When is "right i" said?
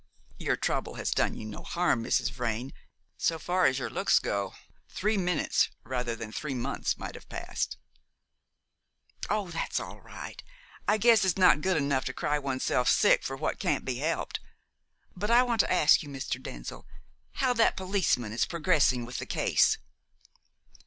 10.01-10.97